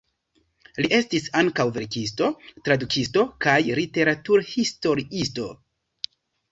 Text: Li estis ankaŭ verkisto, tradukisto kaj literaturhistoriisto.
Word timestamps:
Li 0.85 0.89
estis 0.99 1.27
ankaŭ 1.41 1.65
verkisto, 1.75 2.31
tradukisto 2.69 3.29
kaj 3.47 3.59
literaturhistoriisto. 3.83 5.51